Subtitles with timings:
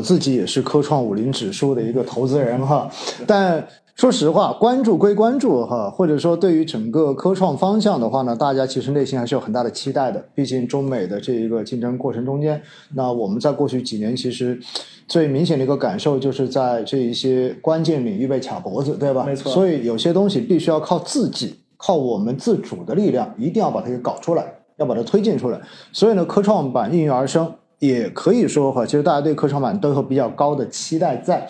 [0.00, 2.90] 自己也是科创五零指数的一个投资人哈，
[3.26, 3.66] 但。
[3.96, 10.24] 说实话，关注归关注哈，或者说对于整个科创方向的话呢，大家其实内心还是有很大的期待的。
[10.34, 12.62] 毕竟中美的这一个竞争过程中间，
[12.94, 14.58] 那我们在过去几年其实
[15.06, 19.24] 最明显的一个感受就是在这一些关键领域被卡脖子，对吧？
[19.26, 19.52] 没错。
[19.52, 25.60] 所以有些东西必须要靠自己，靠我们自主的力量，一定要把它给搞出来，要把它推进出来。
[25.92, 31.46] 所以呢，科创板应运而生，也可以说哈，其实大家对科创板都有比较高的期待在。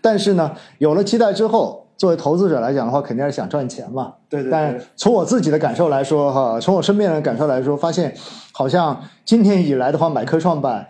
[0.00, 1.80] 但是呢，有了期待之后。
[1.98, 4.14] 作为投资者来讲的话，肯定是想赚钱嘛。
[4.28, 4.50] 对对。
[4.50, 8.12] 但从我自己的感受来说，哈，从我身边人感受来说，发现
[8.50, 10.84] 好像今天以来的话，买科创板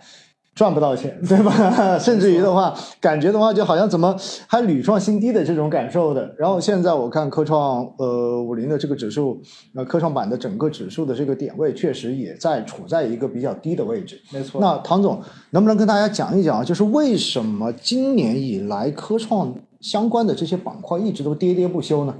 [0.55, 1.97] 赚不到钱， 对吧？
[1.99, 4.15] 甚至于的话，感觉的话，就好像怎么
[4.47, 6.33] 还屡创新低的这种感受的。
[6.37, 9.41] 然后现在我看科创呃五零的这个指数，
[9.73, 14.21] 那科创板的整个指数的这个点位，确实也在处在一个比较低的位置。
[14.31, 14.61] 没错。
[14.61, 15.21] 那唐总
[15.51, 19.53] 能不能跟大家讲一讲，就是为什么今年以来科创？
[19.83, 22.15] 相关的这些板块一直都跌跌不休呢。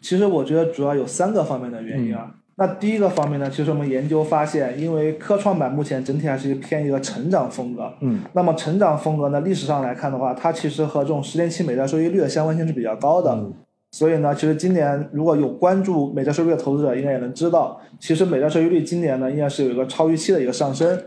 [0.00, 2.34] 其实我觉得主要有三个方面的原因啊。
[2.56, 7.92] 那第一个方面呢，其实我们研究发现，因为科创板目前整体还是偏一个成长风格。
[8.00, 8.20] 嗯。
[8.32, 13.32] 那么成长风格呢，历史上来看的话，它其实和这种十年期美债收益率的相关性是比较高的。
[13.32, 13.52] 嗯。
[13.90, 20.98] 所以呢，其实今年如果有关注美债收益率的投资者，应该也能知道，其实美债收益率今年呢，应该是有一个超预期的一个上升。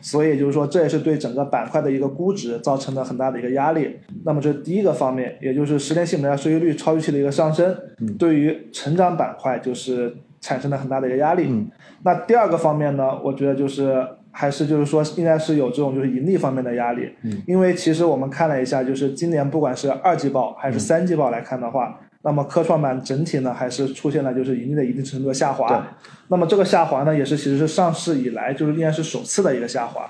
[0.00, 3.96] 所以就是说，这也是对整个板块的一个估值造成了很大的一个压力。
[4.24, 7.76] 那么这是第一个方面，也就是十年期美债收益率超预期的一个上升，
[8.16, 11.46] 对于成长板块就是产生了很大的一个压力。
[11.48, 11.70] 嗯
[12.02, 17.10] 那第二个方面呢，我觉得就是还是就是说，应该是有这种就是盈利方面的压力。
[17.22, 21.98] 嗯因为其实我们看了一下，就是今年不管是二季报还是三季报来看的话。
[22.24, 25.84] 那么科创板整体呢，还是出现了就是盈利的一定程度的下滑。
[26.28, 30.08] 那么这个下滑呢，也是其实是上市以来就是应该是首次的一个下滑。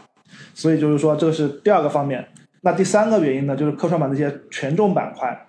[0.53, 2.22] 所以就是说，这个是第二个方面。
[2.60, 5.47] 那第三个原因呢，就是科创板这些权重板块，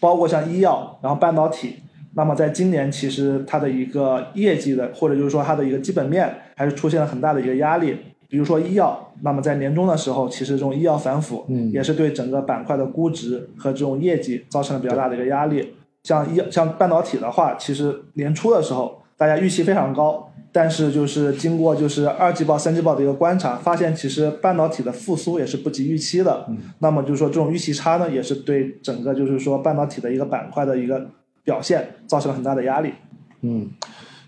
[0.00, 1.83] 包括像医药，然后半导体，
[2.16, 7.96] 那么在今年其实它的一个业绩的，或者就是说它的一个基本面，还是出现了很大的一个压力。
[8.26, 15.74] 比如说医药，那么在年终的时候，其实这种医药反腐，嗯，也是对整个板块的估值和这种业绩造成了比较大的一个压力。
[16.02, 26.46] 像医像半导体的话，其实年初的时候大家预期非常高，但是就是经过就是二季报、三季报的一个观察，发现其实半导体的复苏也是不及预期的。
[26.80, 31.06] 那么就是说这种预期差呢，也是对整个就是说半导体的一个板块的一个
[31.44, 32.94] 表现造成了很大的压力。
[33.42, 33.70] 嗯，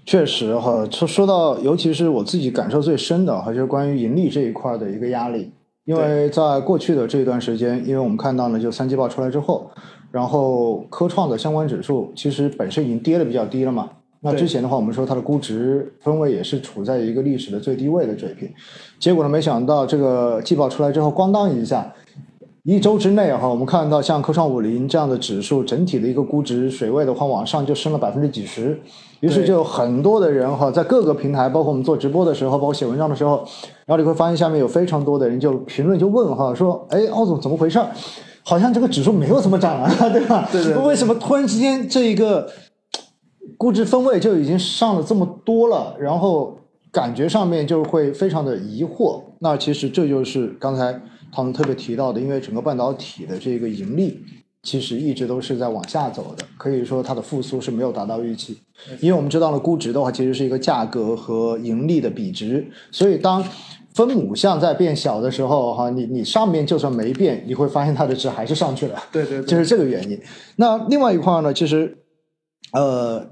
[0.05, 5.51] 确实哈，说说到尤其是我自己感受最深的，哈，就是关于盈利这一块的一个压力，
[5.85, 9.71] 因为在过去的这一段时间，因为我们看到呢，就三季报出来之后。
[10.13, 13.91] 然后科创的相关指数其实本身已经跌的比较低了嘛。
[14.21, 18.49] 那之前的话，我们说它的估值分位也是处在一个历史的最低位的水平。
[18.99, 21.93] 结果呢，没想到这个季报出来之后，咣当一下，
[22.67, 28.77] 一周之内哈，我们看到像科创五零这样的指数，整体的一个估值水位的话，往上就升了百分之几十。
[29.21, 33.37] 于是就有很多的人哈，在各个平台，包括我们做直播的时候，包括写文章的时候，
[33.87, 37.81] 然后你会发现下面有非常多的人就评论就问哈，说，哎，奥总怎么回事？
[38.43, 40.49] 好像这个指数没有怎么涨啊， 对吧？
[40.51, 40.75] 对对。
[40.79, 42.49] 为什么突然之间这一个
[43.57, 45.95] 估值分位就已经上了这么多了？
[46.01, 46.59] 然后
[46.91, 49.21] 感觉上面就会非常的疑惑。
[49.39, 51.01] 那其实这就是刚才
[51.37, 54.21] 他们特别提到的，因为整个半导体的这个盈利
[54.63, 58.59] 其实一直都是在往下走的，可以说它的复苏是没有达到预期。
[59.01, 63.45] 因为我们知道了估值的话，其实是一个价格和盈利的比值，所以当。
[63.97, 69.03] 分母项在变小的时候，哈，你你上面就算没变，你会发现它的值还是上去了。
[69.11, 70.21] 对对，就是这个原因。
[70.57, 71.97] 那另外一块呢，其实，
[72.75, 73.27] 呃，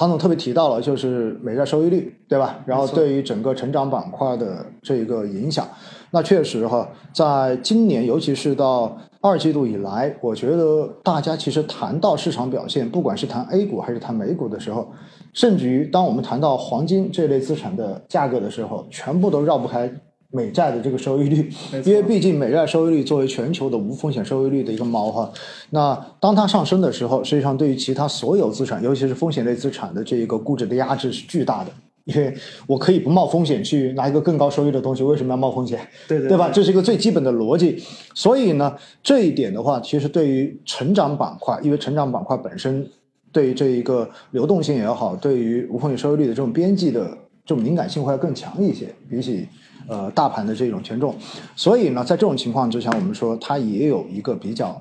[0.00, 2.58] 唐总特别提到了，就是美债收益率，对吧？
[2.64, 5.68] 然后对于整个成长板块的这个影响，
[6.10, 14.90] 那确实哈，在今年，尤其是到二季度以来，我觉得大家其实谈到市场表现，不管是谈 A 股还是谈美股的时候。
[15.34, 19.92] 甚至于，当我们谈到黄金这类资产的价格的时候，全部都绕不开
[20.30, 21.50] 美债的这个收益率，
[21.84, 25.30] 因为毕竟美债收益率作为全球的无风险收益率的一个锚哈，
[25.70, 31.70] 那当它上升的时候，实际上对于其他所有资产，尤其是风险类资产的这一个估值的压制是巨大的，
[32.04, 32.32] 因为
[32.66, 35.80] 我可以不冒风险去拿一个更高收益的东西，为什么要冒风险？
[36.06, 36.48] 对对，对吧？
[36.50, 37.82] 这是一个最基本的逻辑。
[38.14, 42.86] 所以呢，这一点的话，其实对于成长板块，因为成长板块本身。
[43.32, 49.48] 对于这一个流动性也好，对于无风险收益率的这种边际的这种敏感性会要更强一些，比起
[49.88, 51.14] 呃大盘的这种权重。
[51.56, 54.80] 所以呢，在这种情况之下，我们说它也有一个比较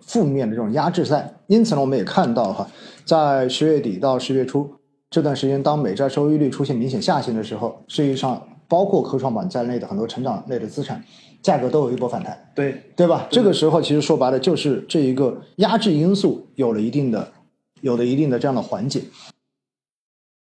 [0.00, 1.32] 负面的这种压制在。
[1.46, 2.68] 因此呢，我们也看到哈，
[3.04, 4.70] 在十月底到十月初
[5.10, 11.04] 这段时间，当美债收益率出现明显下行的时候，实际上包括科创板在内的很多成长类的资产，
[11.42, 13.26] 价格都有一波反弹，对对吧？
[13.30, 17.32] 这个时候其实说白了就是这一个压制因素有了一定的
[17.80, 19.02] 有了一定的这样的缓解。